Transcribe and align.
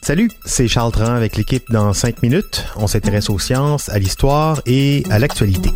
Salut, 0.00 0.30
c'est 0.46 0.68
Charles 0.68 0.92
Tran 0.92 1.12
avec 1.12 1.36
l'équipe 1.36 1.70
dans 1.70 1.92
5 1.92 2.22
minutes. 2.22 2.64
On 2.76 2.86
s'intéresse 2.86 3.28
aux 3.28 3.38
sciences, 3.38 3.90
à 3.90 3.98
l'histoire 3.98 4.62
et 4.64 5.02
à 5.10 5.18
l'actualité. 5.18 5.68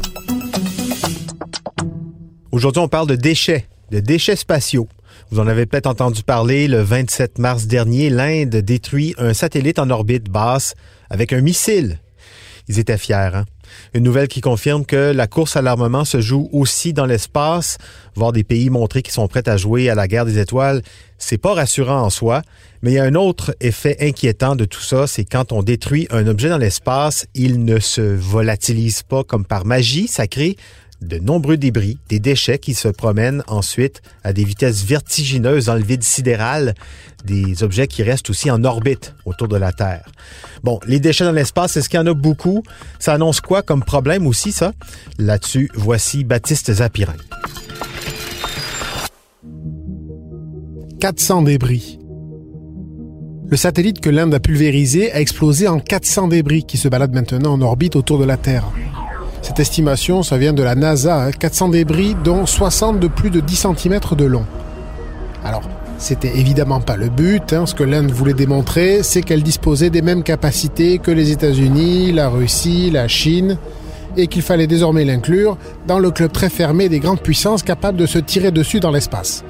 Aujourd'hui, 2.51 2.81
on 2.81 2.89
parle 2.89 3.09
de 3.09 3.15
déchets, 3.15 3.67
de 3.91 4.01
déchets 4.01 4.37
spatiaux. 4.37 4.89
Vous 5.31 5.39
en 5.39 5.47
avez 5.49 5.67
peut-être 5.67 5.87
entendu 5.87 6.23
parler, 6.23 6.67
le 6.67 6.81
27 6.81 7.39
mars 7.39 7.67
dernier, 7.67 8.09
l'Inde 8.09 8.57
détruit 8.57 9.15
un 9.19 9.35
satellite 9.35 9.79
en 9.79 9.91
orbite 9.91 10.31
basse 10.31 10.75
avec 11.11 11.35
un 11.35 11.43
missile. 11.43 11.99
Ils 12.69 12.79
étaient 12.79 12.97
fiers, 12.97 13.33
hein? 13.35 13.45
Une 13.95 14.05
nouvelle 14.05 14.29
qui 14.29 14.41
confirme 14.41 14.85
que 14.85 15.13
la 15.13 15.27
course 15.27 15.57
à 15.57 15.63
l'armement 15.63 16.05
se 16.05 16.21
joue 16.21 16.49
aussi 16.53 16.93
dans 16.93 17.07
l'espace. 17.07 17.79
Voir 18.15 18.33
des 18.33 18.45
pays 18.45 18.71
montrer 18.71 19.03
qu'ils 19.03 19.15
sont 19.15 19.29
prêts 19.29 19.49
à 19.49 19.57
jouer 19.57 19.91
à 19.91 19.95
la 19.95 20.09
guerre 20.09 20.25
des 20.25 20.39
étoiles, 20.39 20.83
c'est 21.19 21.39
pas 21.39 21.55
rassurant 21.55 22.03
en 22.03 22.11
soi. 22.11 22.43
Mais 22.83 22.93
il 22.93 22.95
y 22.95 22.99
a 22.99 23.05
un 23.05 23.15
autre 23.15 23.55
effet 23.61 23.97
inquiétant 24.01 24.57
de 24.57 24.65
tout 24.65 24.81
ça, 24.81 25.07
c'est 25.07 25.25
quand 25.25 25.53
on 25.53 25.63
détruit 25.63 26.07
un 26.11 26.27
objet 26.27 26.49
dans 26.49 26.59
l'espace, 26.59 27.27
il 27.35 27.65
ne 27.65 27.79
se 27.79 28.01
volatilise 28.01 29.03
pas 29.03 29.23
comme 29.23 29.45
par 29.45 29.67
magie, 29.67 30.09
ça 30.09 30.27
crée 30.27 30.57
de 31.01 31.19
nombreux 31.19 31.57
débris, 31.57 31.99
des 32.09 32.19
déchets 32.19 32.59
qui 32.59 32.75
se 32.75 32.89
promènent 32.89 33.43
ensuite 33.47 34.03
à 34.23 34.33
des 34.33 34.45
vitesses 34.45 34.85
vertigineuses 34.85 35.67
dans 35.67 35.75
le 35.75 35.83
vide 35.83 36.03
sidéral, 36.03 36.75
des 37.25 37.63
objets 37.63 37.87
qui 37.87 38.03
restent 38.03 38.31
aussi 38.31 38.51
en 38.51 38.65
orbite 38.65 39.15
autour 39.25 39.49
de 39.49 39.57
la 39.57 39.73
Terre. 39.73 40.09
Bon, 40.63 40.79
les 40.87 41.01
déchets 41.01 41.25
dans 41.25 41.33
l'espace, 41.33 41.77
est-ce 41.77 41.89
qu'il 41.89 41.99
y 41.99 42.03
en 42.03 42.07
a 42.07 42.15
beaucoup? 42.15 42.63
Ça 42.99 43.15
annonce 43.15 43.41
quoi 43.41 43.63
comme 43.63 43.83
problème 43.83 44.27
aussi, 44.27 44.53
ça? 44.53 44.73
Là-dessus, 45.19 45.71
voici 45.75 46.25
Baptiste 46.25 46.73
Zapirin. 46.73 47.17
400 51.01 51.43
débris. 51.43 51.99
Le 53.49 53.57
satellite 53.57 54.01
que 54.01 54.11
l'Inde 54.11 54.35
a 54.35 54.39
pulvérisé 54.39 55.11
a 55.13 55.21
explosé 55.21 55.67
en 55.67 55.81
400 55.81 56.29
débris 56.29 56.65
qui 56.65 56.77
se 56.77 56.89
baladent 56.89 57.15
maintenant 57.15 57.55
en 57.55 57.63
orbite 57.63 57.97
autour 57.97 58.19
de 58.19 58.25
la 58.25 58.37
Terre. 58.37 58.71
Cette 59.43 59.61
estimation, 59.61 60.23
ça 60.23 60.37
vient 60.37 60.53
de 60.53 60.63
la 60.63 60.75
NASA, 60.75 61.31
400 61.33 61.67
hein. 61.67 61.69
débris 61.71 62.17
dont 62.23 62.47
60 62.47 63.01
de 63.01 63.09
plus 63.09 63.31
de 63.31 63.41
10 63.41 63.67
cm 63.77 64.01
de 64.17 64.25
long. 64.25 64.45
Alors, 65.45 65.63
c'était 65.99 66.39
évidemment 66.39 66.81
pas 66.81 66.97
le 66.97 67.09
but. 67.09 67.53
Hein. 67.53 67.67
Ce 67.67 67.75
que 67.75 67.85
l'Inde 67.85 68.11
voulait 68.11 68.35
démontrer, 68.35 69.03
c'est 69.03 69.23
qu'elle 69.23 69.43
disposait 69.43 69.91
des 69.91 70.03
mêmes 70.03 70.23
capacités 70.23 70.99
que 70.99 71.11
les 71.11 71.31
États-Unis, 71.31 72.13
la 72.13 72.29
Russie, 72.29 72.91
la 72.91 73.09
Chine, 73.09 73.59
et 74.17 74.27
qu'il 74.27 74.43
fallait 74.43 74.67
désormais 74.67 75.05
l'inclure 75.05 75.57
dans 75.87 75.99
le 75.99 76.11
club 76.11 76.33
très 76.33 76.49
fermé 76.49 76.89
des 76.89 77.01
grandes 77.01 77.21
puissances 77.21 77.63
capables 77.63 77.99
de 77.99 78.07
se 78.07 78.19
tirer 78.19 78.51
dessus 78.51 78.81
dans 78.81 78.91
l'espace. 78.91 79.45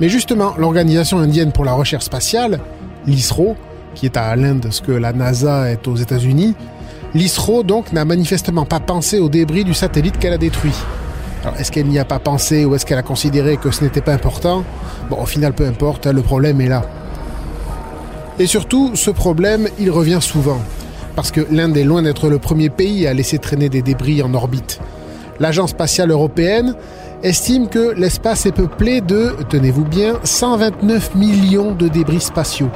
Mais 0.00 0.08
justement, 0.08 0.54
l'Organisation 0.58 1.18
indienne 1.18 1.52
pour 1.52 1.64
la 1.64 1.72
recherche 1.72 2.04
spatiale, 2.04 2.60
l'ISRO, 3.06 3.56
qui 3.94 4.06
est 4.06 4.16
à 4.16 4.34
l'Inde 4.36 4.68
ce 4.70 4.82
que 4.82 4.92
la 4.92 5.12
NASA 5.12 5.70
est 5.70 5.88
aux 5.88 5.96
États-Unis, 5.96 6.54
L'ISRO 7.14 7.62
donc 7.62 7.92
n'a 7.92 8.04
manifestement 8.04 8.66
pas 8.66 8.80
pensé 8.80 9.18
aux 9.18 9.28
débris 9.28 9.64
du 9.64 9.74
satellite 9.74 10.18
qu'elle 10.18 10.34
a 10.34 10.38
détruit. 10.38 10.74
Alors 11.42 11.56
est-ce 11.58 11.72
qu'elle 11.72 11.86
n'y 11.86 11.98
a 11.98 12.04
pas 12.04 12.18
pensé 12.18 12.64
ou 12.64 12.74
est-ce 12.74 12.84
qu'elle 12.84 12.98
a 12.98 13.02
considéré 13.02 13.56
que 13.56 13.70
ce 13.70 13.82
n'était 13.82 14.00
pas 14.00 14.12
important? 14.12 14.64
Bon, 15.08 15.16
au 15.22 15.26
final, 15.26 15.54
peu 15.54 15.66
importe, 15.66 16.06
le 16.06 16.20
problème 16.20 16.60
est 16.60 16.68
là. 16.68 16.84
Et 18.38 18.46
surtout, 18.46 18.94
ce 18.94 19.10
problème, 19.10 19.68
il 19.78 19.90
revient 19.90 20.18
souvent. 20.20 20.60
Parce 21.16 21.32
que 21.32 21.40
l'Inde 21.50 21.76
est 21.76 21.84
loin 21.84 22.02
d'être 22.02 22.28
le 22.28 22.38
premier 22.38 22.68
pays 22.68 23.06
à 23.06 23.14
laisser 23.14 23.38
traîner 23.38 23.68
des 23.68 23.82
débris 23.82 24.22
en 24.22 24.34
orbite. 24.34 24.78
L'Agence 25.40 25.70
spatiale 25.70 26.10
européenne 26.10 26.74
estime 27.22 27.68
que 27.68 27.94
l'espace 27.96 28.46
est 28.46 28.52
peuplé 28.52 29.00
de, 29.00 29.34
tenez-vous 29.48 29.84
bien, 29.84 30.14
129 30.22 31.14
millions 31.14 31.72
de 31.72 31.88
débris 31.88 32.20
spatiaux. 32.20 32.70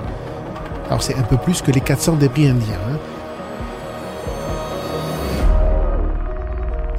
Alors 0.88 1.02
c'est 1.02 1.16
un 1.16 1.22
peu 1.22 1.36
plus 1.36 1.62
que 1.62 1.70
les 1.70 1.80
400 1.80 2.16
débris 2.16 2.48
indiens. 2.48 2.74
Hein. 2.90 2.98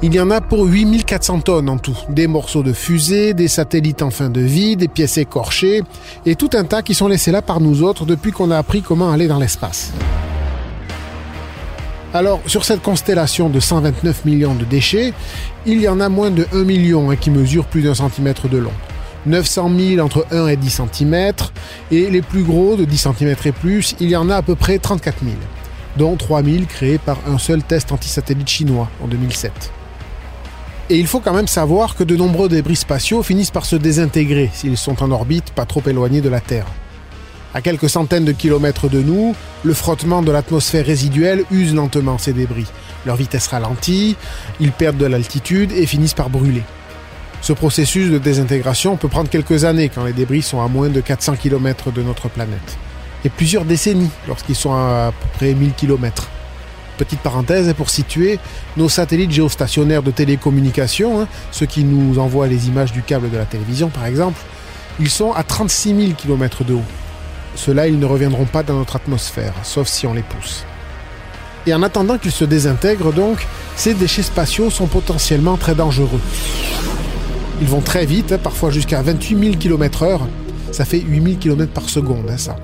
Il 0.06 0.14
y 0.14 0.20
en 0.20 0.30
a 0.30 0.42
pour 0.42 0.66
8400 0.66 1.40
tonnes 1.40 1.70
en 1.70 1.78
tout. 1.78 1.96
Des 2.10 2.26
morceaux 2.26 2.62
de 2.62 2.74
fusée, 2.74 3.32
des 3.32 3.48
satellites 3.48 4.02
en 4.02 4.10
fin 4.10 4.28
de 4.28 4.42
vie, 4.42 4.76
des 4.76 4.86
pièces 4.86 5.16
écorchées, 5.16 5.82
et 6.26 6.34
tout 6.34 6.50
un 6.52 6.64
tas 6.64 6.82
qui 6.82 6.92
sont 6.92 7.08
laissés 7.08 7.32
là 7.32 7.40
par 7.40 7.58
nous 7.58 7.82
autres 7.82 8.04
depuis 8.04 8.30
qu'on 8.30 8.50
a 8.50 8.58
appris 8.58 8.82
comment 8.82 9.10
aller 9.10 9.28
dans 9.28 9.38
l'espace. 9.38 9.92
Alors, 12.12 12.42
sur 12.44 12.66
cette 12.66 12.82
constellation 12.82 13.48
de 13.48 13.58
129 13.58 14.26
millions 14.26 14.54
de 14.54 14.66
déchets, 14.66 15.14
il 15.64 15.80
y 15.80 15.88
en 15.88 16.00
a 16.00 16.10
moins 16.10 16.30
de 16.30 16.46
1 16.52 16.64
million 16.64 17.16
qui 17.16 17.30
mesurent 17.30 17.64
plus 17.64 17.80
d'un 17.80 17.94
centimètre 17.94 18.46
de 18.46 18.58
long. 18.58 18.74
900 19.24 19.70
000 19.74 20.04
entre 20.04 20.26
1 20.30 20.48
et 20.48 20.56
10 20.58 20.82
cm, 20.92 21.32
et 21.90 22.10
les 22.10 22.20
plus 22.20 22.42
gros 22.42 22.76
de 22.76 22.84
10 22.84 23.08
cm 23.18 23.36
et 23.46 23.52
plus, 23.52 23.96
il 24.00 24.10
y 24.10 24.16
en 24.16 24.28
a 24.28 24.36
à 24.36 24.42
peu 24.42 24.54
près 24.54 24.78
34 24.78 25.24
000, 25.24 25.34
dont 25.96 26.14
3 26.16 26.42
000 26.42 26.64
créés 26.68 26.98
par 26.98 27.16
un 27.26 27.38
seul 27.38 27.62
test 27.62 27.90
anti-satellite 27.90 28.50
chinois 28.50 28.90
en 29.02 29.08
2007. 29.08 29.72
Et 30.90 30.98
il 30.98 31.06
faut 31.06 31.20
quand 31.20 31.32
même 31.32 31.48
savoir 31.48 31.96
que 31.96 32.04
de 32.04 32.14
nombreux 32.14 32.50
débris 32.50 32.76
spatiaux 32.76 33.22
finissent 33.22 33.50
par 33.50 33.64
se 33.64 33.76
désintégrer 33.76 34.50
s'ils 34.52 34.76
sont 34.76 35.02
en 35.02 35.10
orbite 35.10 35.50
pas 35.52 35.64
trop 35.64 35.82
éloignés 35.86 36.20
de 36.20 36.28
la 36.28 36.40
Terre. 36.40 36.66
À 37.54 37.62
quelques 37.62 37.88
centaines 37.88 38.26
de 38.26 38.32
kilomètres 38.32 38.90
de 38.90 39.00
nous, 39.00 39.34
le 39.62 39.72
frottement 39.72 40.20
de 40.20 40.30
l'atmosphère 40.30 40.84
résiduelle 40.84 41.44
use 41.50 41.74
lentement 41.74 42.18
ces 42.18 42.34
débris. 42.34 42.66
Leur 43.06 43.16
vitesse 43.16 43.46
ralentit, 43.46 44.16
ils 44.60 44.72
perdent 44.72 44.98
de 44.98 45.06
l'altitude 45.06 45.72
et 45.72 45.86
finissent 45.86 46.14
par 46.14 46.28
brûler. 46.28 46.62
Ce 47.40 47.54
processus 47.54 48.10
de 48.10 48.18
désintégration 48.18 48.96
peut 48.96 49.08
prendre 49.08 49.30
quelques 49.30 49.64
années 49.64 49.88
quand 49.88 50.04
les 50.04 50.12
débris 50.12 50.42
sont 50.42 50.60
à 50.60 50.68
moins 50.68 50.90
de 50.90 51.00
400 51.00 51.36
km 51.36 51.92
de 51.92 52.02
notre 52.02 52.28
planète, 52.28 52.76
et 53.24 53.30
plusieurs 53.30 53.64
décennies 53.64 54.10
lorsqu'ils 54.26 54.56
sont 54.56 54.72
à, 54.74 55.08
à 55.08 55.12
peu 55.12 55.28
près 55.38 55.54
1000 55.54 55.72
km. 55.72 56.28
Petite 56.98 57.20
parenthèse 57.20 57.72
pour 57.74 57.90
situer 57.90 58.38
nos 58.76 58.88
satellites 58.88 59.32
géostationnaires 59.32 60.02
de 60.02 60.10
télécommunication, 60.10 61.22
hein, 61.22 61.28
ceux 61.50 61.66
qui 61.66 61.84
nous 61.84 62.18
envoient 62.18 62.46
les 62.46 62.68
images 62.68 62.92
du 62.92 63.02
câble 63.02 63.30
de 63.30 63.36
la 63.36 63.44
télévision 63.44 63.88
par 63.88 64.06
exemple, 64.06 64.40
ils 65.00 65.10
sont 65.10 65.32
à 65.32 65.42
36 65.42 65.88
000 65.96 66.12
km 66.16 66.64
de 66.64 66.74
haut. 66.74 66.82
Ceux-là, 67.56 67.86
ils 67.88 67.98
ne 67.98 68.06
reviendront 68.06 68.46
pas 68.46 68.62
dans 68.62 68.74
notre 68.74 68.96
atmosphère, 68.96 69.54
sauf 69.62 69.88
si 69.88 70.06
on 70.06 70.14
les 70.14 70.22
pousse. 70.22 70.64
Et 71.66 71.74
en 71.74 71.82
attendant 71.82 72.18
qu'ils 72.18 72.32
se 72.32 72.44
désintègrent 72.44 73.12
donc, 73.12 73.46
ces 73.76 73.94
déchets 73.94 74.22
spatiaux 74.22 74.70
sont 74.70 74.86
potentiellement 74.86 75.56
très 75.56 75.74
dangereux. 75.74 76.20
Ils 77.60 77.68
vont 77.68 77.80
très 77.80 78.06
vite, 78.06 78.32
hein, 78.32 78.38
parfois 78.42 78.70
jusqu'à 78.70 79.02
28 79.02 79.38
000 79.38 79.56
km/h. 79.56 80.20
Ça 80.72 80.84
fait 80.84 81.00
8 81.00 81.22
000 81.22 81.36
km 81.38 81.72
par 81.72 81.88
seconde, 81.88 82.26
hein, 82.28 82.36
ça. 82.36 82.56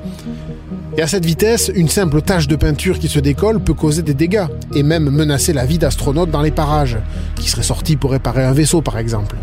Et 0.97 1.03
à 1.03 1.07
cette 1.07 1.25
vitesse, 1.25 1.71
une 1.75 1.89
simple 1.89 2.21
tache 2.21 2.49
de 2.49 2.57
peinture 2.57 2.99
qui 2.99 3.09
se 3.09 3.21
décolle 3.21 3.61
peut 3.61 3.75
causer 3.75 4.03
des 4.03 4.15
dégâts, 4.15 4.47
et 4.75 4.83
même 4.83 5.09
menacer 5.09 5.53
la 5.53 5.65
vie 5.65 5.79
d'astronautes 5.79 6.31
dans 6.31 6.43
les 6.43 6.51
parages, 6.51 6.99
qui 7.37 7.49
seraient 7.49 7.63
sortis 7.63 7.97
pour 7.97 8.11
réparer 8.11 8.45
un 8.45 8.53
vaisseau 8.53 8.83
par 8.83 8.99
exemple. 8.99 9.37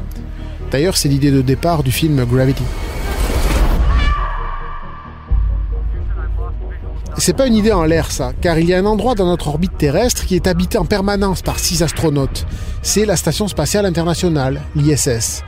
D'ailleurs, 0.71 0.97
c'est 0.97 1.07
l'idée 1.07 1.31
de 1.31 1.41
départ 1.41 1.83
du 1.83 1.91
film 1.91 2.25
Gravity. 2.25 2.63
C'est 7.17 7.35
pas 7.35 7.47
une 7.47 7.55
idée 7.55 7.71
en 7.71 7.83
l'air 7.85 8.11
ça, 8.11 8.33
car 8.41 8.59
il 8.59 8.67
y 8.67 8.73
a 8.73 8.77
un 8.77 8.85
endroit 8.85 9.15
dans 9.15 9.25
notre 9.25 9.47
orbite 9.47 9.77
terrestre 9.77 10.25
qui 10.25 10.35
est 10.35 10.47
habité 10.47 10.77
en 10.77 10.85
permanence 10.85 11.41
par 11.41 11.57
six 11.57 11.81
astronautes. 11.81 12.45
C'est 12.83 13.05
la 13.05 13.15
Station 13.15 13.47
spatiale 13.47 13.85
internationale, 13.85 14.61
l'ISS. 14.75 15.43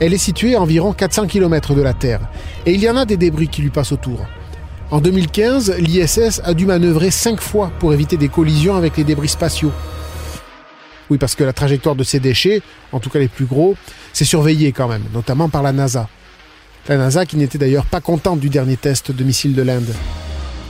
Elle 0.00 0.12
est 0.12 0.18
située 0.18 0.56
à 0.56 0.60
environ 0.60 0.92
400 0.92 1.26
km 1.26 1.74
de 1.74 1.82
la 1.82 1.92
Terre, 1.92 2.20
et 2.66 2.72
il 2.72 2.80
y 2.82 2.90
en 2.90 2.96
a 2.96 3.04
des 3.04 3.16
débris 3.16 3.48
qui 3.48 3.62
lui 3.62 3.70
passent 3.70 3.92
autour. 3.92 4.26
En 4.94 5.00
2015, 5.00 5.74
l'ISS 5.78 6.40
a 6.44 6.54
dû 6.54 6.66
manœuvrer 6.66 7.10
cinq 7.10 7.40
fois 7.40 7.72
pour 7.80 7.92
éviter 7.92 8.16
des 8.16 8.28
collisions 8.28 8.76
avec 8.76 8.96
les 8.96 9.02
débris 9.02 9.26
spatiaux. 9.26 9.72
Oui, 11.10 11.18
parce 11.18 11.34
que 11.34 11.42
la 11.42 11.52
trajectoire 11.52 11.96
de 11.96 12.04
ces 12.04 12.20
déchets, 12.20 12.62
en 12.92 13.00
tout 13.00 13.10
cas 13.10 13.18
les 13.18 13.26
plus 13.26 13.46
gros, 13.46 13.74
c'est 14.12 14.24
surveillé 14.24 14.70
quand 14.70 14.86
même, 14.86 15.02
notamment 15.12 15.48
par 15.48 15.64
la 15.64 15.72
NASA. 15.72 16.08
La 16.86 16.96
NASA 16.96 17.26
qui 17.26 17.36
n'était 17.36 17.58
d'ailleurs 17.58 17.86
pas 17.86 18.00
contente 18.00 18.38
du 18.38 18.50
dernier 18.50 18.76
test 18.76 19.10
de 19.10 19.24
missile 19.24 19.56
de 19.56 19.62
l'Inde. 19.62 19.92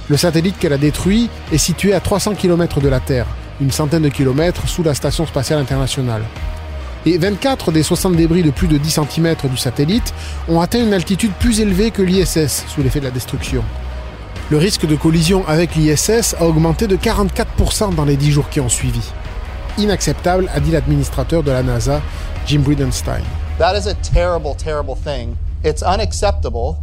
Le 0.08 0.16
satellite 0.16 0.58
qu'elle 0.58 0.72
a 0.72 0.78
détruit 0.78 1.28
est 1.52 1.58
situé 1.58 1.92
à 1.92 2.00
300 2.00 2.34
km 2.34 2.80
de 2.80 2.88
la 2.88 3.00
Terre, 3.00 3.26
une 3.60 3.72
centaine 3.72 4.04
de 4.04 4.08
kilomètres 4.08 4.66
sous 4.66 4.82
la 4.82 4.94
Station 4.94 5.26
spatiale 5.26 5.58
internationale. 5.58 6.22
Et 7.04 7.18
24 7.18 7.72
des 7.72 7.82
60 7.82 8.16
débris 8.16 8.42
de 8.42 8.50
plus 8.50 8.68
de 8.68 8.78
10 8.78 9.00
cm 9.00 9.36
du 9.50 9.58
satellite 9.58 10.14
ont 10.48 10.62
atteint 10.62 10.82
une 10.82 10.94
altitude 10.94 11.32
plus 11.38 11.60
élevée 11.60 11.90
que 11.90 12.00
l'ISS 12.00 12.64
sous 12.68 12.82
l'effet 12.82 13.00
de 13.00 13.04
la 13.04 13.10
destruction 13.10 13.62
le 14.50 14.58
risque 14.58 14.86
de 14.86 14.94
collision 14.94 15.46
avec 15.46 15.74
l'ISS 15.74 16.34
a 16.38 16.44
augmenté 16.44 16.86
de 16.86 16.96
44% 16.96 17.94
dans 17.94 18.04
les 18.04 18.16
10 18.16 18.30
jours 18.30 18.50
qui 18.50 18.60
ont 18.60 18.68
suivi. 18.68 19.00
Inacceptable, 19.78 20.50
a 20.54 20.60
dit 20.60 20.70
l'administrateur 20.70 21.42
de 21.42 21.50
la 21.50 21.62
NASA, 21.62 22.02
Jim 22.46 22.60
Bridenstine. 22.60 23.24
That 23.58 23.78
is 23.78 23.88
a 23.88 23.94
terrible, 23.94 24.54
terrible 24.56 24.96
thing. 24.96 25.36
It's 25.64 25.82
unacceptable, 25.82 26.76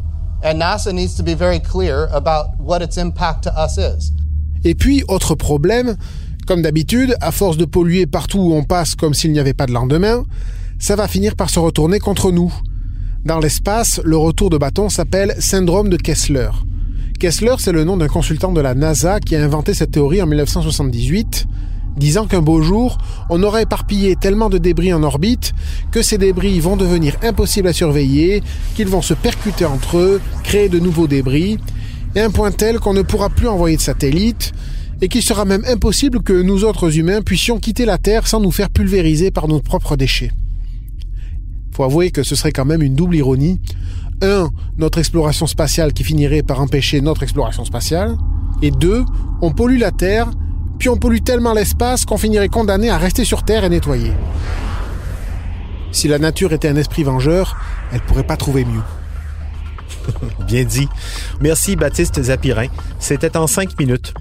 and 0.44 0.56
NASA 0.56 0.92
needs 0.92 1.16
to 1.16 1.24
be 1.24 1.36
very 1.36 1.60
clear 1.60 2.10
about 2.12 2.60
what 2.60 2.82
its 2.82 2.98
impact 2.98 3.44
to 3.44 3.52
us 3.52 3.78
is. 3.78 4.12
Et 4.64 4.74
puis, 4.76 5.04
autre 5.08 5.36
problème, 5.36 5.96
comme 6.48 6.64
d'habitude, 6.64 7.16
à 7.22 7.32
force 7.32 7.58
de 7.58 7.66
polluer 7.66 8.08
partout 8.08 8.40
où 8.40 8.54
on 8.54 8.64
passe 8.64 8.96
comme 8.96 9.14
s'il 9.14 9.32
n'y 9.32 9.40
avait 9.40 9.54
pas 9.54 9.68
de 9.68 9.72
lendemain, 9.72 10.24
ça 10.80 10.96
va 10.96 11.08
finir 11.08 11.36
par 11.36 11.50
se 11.52 11.60
retourner 11.60 12.00
contre 12.00 12.32
nous. 12.32 12.52
Dans 13.24 13.40
l'espace, 13.40 14.02
le 14.04 14.18
retour 14.18 14.50
de 14.50 14.58
bâton 14.58 14.90
s'appelle 14.90 15.36
syndrome 15.40 15.90
de 15.90 15.98
Kessler. 15.98 16.50
Kessler, 17.22 17.54
c'est 17.60 17.72
le 17.72 17.84
nom 17.84 17.98
d'un 17.98 18.08
consultant 18.08 18.52
de 18.52 18.62
la 18.62 18.74
NASA 18.74 19.20
qui 19.20 19.36
a 19.36 19.44
inventé 19.44 19.76
cette 19.76 19.92
théorie 19.92 20.24
en 20.24 20.26
1978, 20.26 21.46
disant 21.96 22.26
qu'un 22.26 22.42
beau 22.42 22.64
jour, 22.64 22.98
on 23.30 23.44
aurait 23.44 23.62
éparpillé 23.62 24.16
tellement 24.16 24.50
de 24.50 24.58
débris 24.58 24.92
en 24.92 25.04
orbite 25.04 25.54
que 25.92 26.02
ces 26.02 26.18
débris 26.18 26.60
vont 26.60 26.78
devenir 26.78 27.18
impossibles 27.22 27.68
à 27.68 27.74
surveiller, 27.74 28.42
qu'ils 28.74 28.88
vont 28.88 29.04
se 29.04 29.14
percuter 29.14 29.66
entre 29.66 30.00
eux, 30.00 30.22
créer 30.44 30.68
de 30.68 30.80
nouveaux 30.80 31.06
débris, 31.06 31.60
et 32.16 32.22
un 32.22 32.32
point 32.32 32.50
tel 32.50 32.80
qu'on 32.80 32.96
ne 32.96 33.04
pourra 33.04 33.30
plus 33.30 33.48
envoyer 33.48 33.78
de 33.78 33.84
satellites, 33.84 34.52
et 35.00 35.08
qu'il 35.08 35.22
sera 35.22 35.46
même 35.46 35.64
impossible 35.68 36.24
que 36.24 36.34
nous 36.34 36.64
autres 36.64 36.98
humains 36.98 37.22
puissions 37.22 37.60
quitter 37.60 37.86
la 37.86 38.00
Terre 38.00 38.26
sans 38.26 38.40
nous 38.40 38.50
faire 38.50 38.72
pulvériser 38.72 39.30
par 39.30 39.48
nos 39.48 39.60
propres 39.60 39.96
déchets. 39.96 40.32
Faut 41.72 41.84
avouer 41.84 42.10
que 42.10 42.24
ce 42.24 42.34
serait 42.34 42.52
quand 42.52 42.66
même 42.66 42.82
une 42.82 42.96
double 42.96 43.16
ironie 43.16 43.62
un, 44.22 44.50
notre 44.78 44.98
exploration 44.98 45.48
spatiale 45.48 45.94
qui 45.94 46.04
finirait 46.04 46.44
par 46.44 46.62
empêcher 46.62 47.02
notre 47.02 47.24
exploration 47.24 47.66
spatiale, 47.66 48.18
et 48.62 48.72
deux, 48.72 49.04
on 49.42 49.52
pollue 49.52 49.80
la 49.80 49.92
Terre, 49.92 50.30
puis 50.80 50.90
on 50.90 50.98
pollue 50.98 51.22
tellement 51.24 51.54
l'espace 51.54 52.06
qu'on 52.06 52.18
finirait 52.18 52.50
condamné 52.50 52.90
à 52.90 52.98
rester 52.98 53.26
sur 53.26 53.44
Terre 53.44 53.64
et 53.64 53.70
nettoyer. 53.70 54.14
Si 55.92 56.08
la 56.08 56.20
nature 56.20 56.54
était 56.54 56.70
un 56.70 56.76
esprit 56.76 57.04
vengeur, 57.04 57.58
elle 57.92 58.02
pourrait 58.02 58.24
pas 58.24 58.38
trouver 58.38 58.66
mieux. 58.66 58.84
Bien 60.48 60.64
dit. 60.64 60.88
Merci 61.42 61.76
Baptiste 61.76 62.22
Zapirin. 62.22 62.68
C'était 63.00 63.36
en 63.38 63.48
cinq 63.48 63.78
minutes. 63.78 64.14